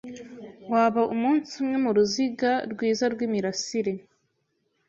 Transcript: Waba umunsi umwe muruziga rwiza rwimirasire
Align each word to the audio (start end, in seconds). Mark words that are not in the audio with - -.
Waba 0.71 1.01
umunsi 1.15 1.49
umwe 1.61 1.77
muruziga 1.83 2.51
rwiza 2.71 3.05
rwimirasire 3.13 3.93